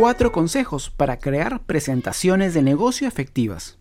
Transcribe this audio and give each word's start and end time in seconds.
cuatro 0.00 0.32
consejos 0.32 0.88
para 0.88 1.18
crear 1.18 1.60
presentaciones 1.64 2.54
de 2.54 2.62
negocio 2.62 3.06
efectivas. 3.06 3.76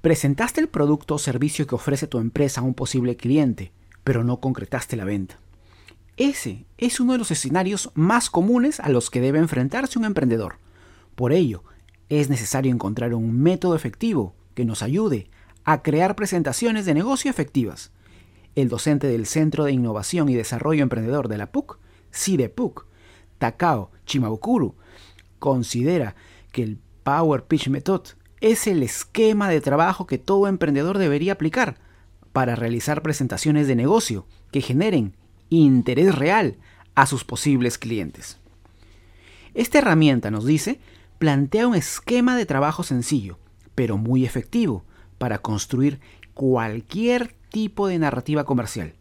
Presentaste 0.00 0.60
el 0.60 0.68
producto 0.68 1.14
o 1.14 1.18
servicio 1.18 1.68
que 1.68 1.76
ofrece 1.76 2.08
tu 2.08 2.18
empresa 2.18 2.60
a 2.60 2.64
un 2.64 2.74
posible 2.74 3.16
cliente, 3.16 3.70
pero 4.02 4.24
no 4.24 4.40
concretaste 4.40 4.96
la 4.96 5.04
venta. 5.04 5.38
Ese 6.16 6.64
es 6.78 6.98
uno 6.98 7.12
de 7.12 7.18
los 7.20 7.30
escenarios 7.30 7.92
más 7.94 8.28
comunes 8.28 8.80
a 8.80 8.88
los 8.88 9.08
que 9.08 9.20
debe 9.20 9.38
enfrentarse 9.38 10.00
un 10.00 10.04
emprendedor. 10.04 10.56
Por 11.14 11.32
ello, 11.32 11.62
es 12.08 12.28
necesario 12.28 12.72
encontrar 12.72 13.14
un 13.14 13.40
método 13.40 13.76
efectivo 13.76 14.34
que 14.54 14.64
nos 14.64 14.82
ayude 14.82 15.30
a 15.62 15.80
crear 15.82 16.16
presentaciones 16.16 16.86
de 16.86 16.94
negocio 16.94 17.30
efectivas. 17.30 17.92
El 18.56 18.68
docente 18.68 19.06
del 19.06 19.26
Centro 19.26 19.62
de 19.62 19.70
Innovación 19.70 20.28
y 20.28 20.34
Desarrollo 20.34 20.82
Emprendedor 20.82 21.28
de 21.28 21.38
la 21.38 21.52
PUC, 21.52 21.78
CIDEPUC, 22.12 22.90
Takao 23.38 23.90
Chimabukuro, 24.10 24.74
considera 25.38 26.16
que 26.50 26.64
el 26.64 26.78
Power 27.04 27.44
Pitch 27.44 27.68
Method 27.68 28.02
es 28.40 28.66
el 28.66 28.82
esquema 28.82 29.48
de 29.48 29.60
trabajo 29.60 30.06
que 30.06 30.18
todo 30.18 30.48
emprendedor 30.48 30.98
debería 30.98 31.34
aplicar 31.34 31.78
para 32.32 32.56
realizar 32.56 33.02
presentaciones 33.02 33.68
de 33.68 33.76
negocio 33.76 34.26
que 34.50 34.62
generen 34.62 35.16
interés 35.48 36.14
real 36.16 36.56
a 36.96 37.06
sus 37.06 37.22
posibles 37.22 37.78
clientes. 37.78 38.38
Esta 39.54 39.78
herramienta, 39.78 40.32
nos 40.32 40.44
dice, 40.44 40.80
plantea 41.18 41.68
un 41.68 41.76
esquema 41.76 42.36
de 42.36 42.46
trabajo 42.46 42.82
sencillo, 42.82 43.38
pero 43.76 43.96
muy 43.96 44.24
efectivo, 44.24 44.84
para 45.18 45.38
construir 45.38 46.00
cualquier 46.34 47.36
tipo 47.50 47.86
de 47.86 47.98
narrativa 48.00 48.42
comercial. 48.42 48.94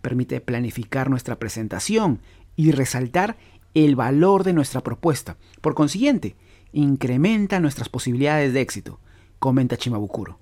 Permite 0.00 0.40
planificar 0.40 1.10
nuestra 1.10 1.38
presentación 1.38 2.20
y 2.56 2.70
resaltar 2.70 3.36
el 3.74 3.96
valor 3.96 4.44
de 4.44 4.52
nuestra 4.52 4.82
propuesta. 4.82 5.36
Por 5.60 5.74
consiguiente, 5.74 6.36
incrementa 6.72 7.60
nuestras 7.60 7.88
posibilidades 7.88 8.52
de 8.52 8.60
éxito, 8.60 9.00
comenta 9.38 9.76
Chimabukuro. 9.76 10.38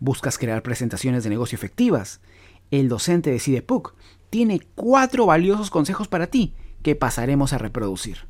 ¿Buscas 0.00 0.38
crear 0.38 0.62
presentaciones 0.62 1.24
de 1.24 1.30
negocio 1.30 1.56
efectivas? 1.56 2.20
El 2.70 2.88
docente 2.88 3.30
de 3.30 3.40
CIDEPUC 3.40 3.94
tiene 4.30 4.60
cuatro 4.74 5.26
valiosos 5.26 5.70
consejos 5.70 6.08
para 6.08 6.28
ti 6.28 6.54
que 6.82 6.94
pasaremos 6.94 7.52
a 7.52 7.58
reproducir. 7.58 8.26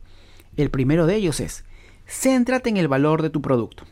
El 0.57 0.71
primero 0.71 1.07
de 1.07 1.17
ellos 1.17 1.41
es, 1.41 1.65
céntrate 2.07 2.71
en 2.71 2.77
el 2.77 2.89
valor 2.89 3.23
de 3.23 3.31
tu 3.31 3.41
producto. 3.43 3.85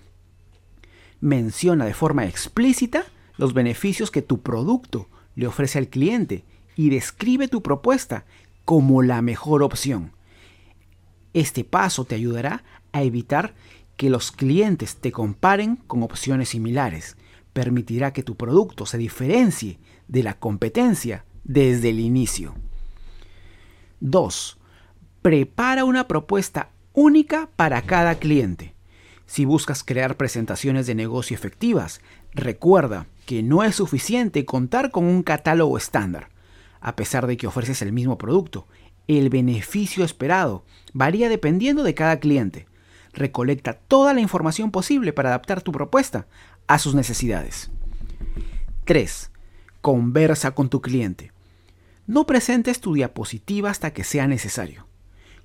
Menciona 1.20 1.84
de 1.84 1.94
forma 1.94 2.26
explícita 2.26 3.04
los 3.36 3.54
beneficios 3.54 4.10
que 4.10 4.22
tu 4.22 4.42
producto 4.42 5.08
le 5.34 5.46
ofrece 5.46 5.78
al 5.78 5.88
cliente 5.88 6.44
y 6.76 6.90
describe 6.90 7.48
tu 7.48 7.62
propuesta 7.62 8.24
como 8.64 9.02
la 9.02 9.22
mejor 9.22 9.62
opción. 9.62 10.12
Este 11.34 11.64
paso 11.64 12.04
te 12.04 12.14
ayudará 12.14 12.64
a 12.92 13.02
evitar 13.02 13.54
que 13.96 14.10
los 14.10 14.32
clientes 14.32 14.96
te 14.96 15.12
comparen 15.12 15.76
con 15.76 16.02
opciones 16.02 16.50
similares. 16.50 17.16
Permitirá 17.52 18.12
que 18.12 18.22
tu 18.22 18.36
producto 18.36 18.86
se 18.86 18.98
diferencie 18.98 19.78
de 20.08 20.22
la 20.22 20.38
competencia 20.38 21.24
desde 21.44 21.90
el 21.90 22.00
inicio. 22.00 22.54
2. 24.00 24.58
Prepara 25.22 25.84
una 25.84 26.08
propuesta 26.08 26.70
única 26.92 27.48
para 27.56 27.82
cada 27.82 28.16
cliente. 28.16 28.74
Si 29.26 29.44
buscas 29.44 29.84
crear 29.84 30.16
presentaciones 30.16 30.86
de 30.86 30.94
negocio 30.94 31.34
efectivas, 31.34 32.00
recuerda 32.32 33.06
que 33.24 33.42
no 33.42 33.62
es 33.62 33.76
suficiente 33.76 34.44
contar 34.44 34.90
con 34.90 35.04
un 35.04 35.22
catálogo 35.22 35.78
estándar. 35.78 36.28
A 36.80 36.96
pesar 36.96 37.26
de 37.26 37.36
que 37.36 37.46
ofreces 37.46 37.80
el 37.82 37.92
mismo 37.92 38.18
producto, 38.18 38.66
el 39.08 39.28
beneficio 39.28 40.04
esperado 40.04 40.64
varía 40.92 41.28
dependiendo 41.28 41.82
de 41.82 41.94
cada 41.94 42.18
cliente. 42.18 42.66
Recolecta 43.12 43.74
toda 43.74 44.14
la 44.14 44.20
información 44.20 44.70
posible 44.70 45.12
para 45.12 45.30
adaptar 45.30 45.62
tu 45.62 45.72
propuesta 45.72 46.26
a 46.66 46.78
sus 46.78 46.94
necesidades. 46.94 47.70
3. 48.84 49.30
Conversa 49.80 50.52
con 50.52 50.68
tu 50.68 50.80
cliente. 50.80 51.32
No 52.06 52.26
presentes 52.26 52.80
tu 52.80 52.94
diapositiva 52.94 53.70
hasta 53.70 53.92
que 53.92 54.04
sea 54.04 54.26
necesario. 54.26 54.86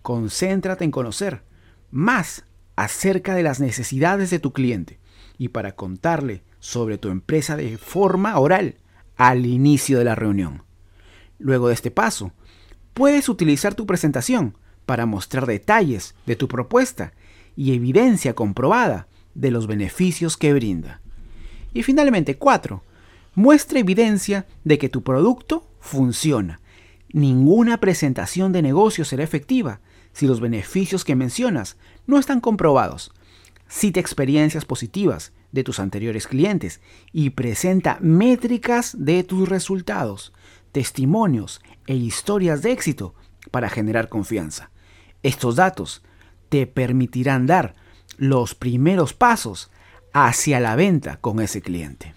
Concéntrate 0.01 0.85
en 0.85 0.91
conocer 0.91 1.43
más 1.91 2.45
acerca 2.75 3.35
de 3.35 3.43
las 3.43 3.59
necesidades 3.59 4.29
de 4.29 4.39
tu 4.39 4.53
cliente 4.53 4.99
y 5.37 5.49
para 5.49 5.75
contarle 5.75 6.43
sobre 6.59 6.97
tu 6.97 7.09
empresa 7.09 7.55
de 7.55 7.77
forma 7.77 8.37
oral 8.39 8.77
al 9.17 9.45
inicio 9.45 9.97
de 9.97 10.05
la 10.05 10.15
reunión. 10.15 10.63
Luego 11.39 11.67
de 11.67 11.73
este 11.73 11.91
paso, 11.91 12.31
puedes 12.97 13.29
utilizar 13.29 13.75
tu 13.75 13.85
presentación 13.85 14.57
para 14.87 15.05
mostrar 15.05 15.45
detalles 15.45 16.15
de 16.25 16.35
tu 16.35 16.47
propuesta 16.47 17.13
y 17.55 17.75
evidencia 17.75 18.33
comprobada 18.33 19.07
de 19.35 19.51
los 19.51 19.67
beneficios 19.67 20.35
que 20.35 20.51
brinda. 20.51 20.99
Y 21.75 21.83
finalmente, 21.83 22.37
4. 22.37 22.81
Muestra 23.35 23.77
evidencia 23.77 24.47
de 24.63 24.79
que 24.79 24.89
tu 24.89 25.03
producto 25.03 25.69
funciona. 25.79 26.59
Ninguna 27.13 27.79
presentación 27.79 28.51
de 28.51 28.63
negocio 28.63 29.05
será 29.05 29.23
efectiva 29.23 29.79
si 30.11 30.25
los 30.25 30.39
beneficios 30.39 31.05
que 31.05 31.15
mencionas 31.15 31.77
no 32.07 32.17
están 32.17 32.41
comprobados. 32.41 33.11
Cita 33.67 33.99
experiencias 33.99 34.65
positivas 34.65 35.33
de 35.51 35.63
tus 35.63 35.79
anteriores 35.79 36.25
clientes 36.25 36.81
y 37.13 37.29
presenta 37.29 37.99
métricas 38.01 38.95
de 38.97 39.23
tus 39.23 39.47
resultados, 39.47 40.33
testimonios 40.77 41.59
e 41.87 41.95
historias 41.95 42.61
de 42.61 42.71
éxito 42.71 43.15
para 43.49 43.67
generar 43.67 44.09
confianza. 44.09 44.69
Estos 45.23 45.55
datos 45.55 46.03
te 46.49 46.67
permitirán 46.67 47.47
dar 47.47 47.73
los 48.17 48.53
primeros 48.53 49.15
pasos 49.15 49.71
hacia 50.13 50.59
la 50.59 50.75
venta 50.75 51.17
con 51.17 51.39
ese 51.41 51.63
cliente. 51.63 52.13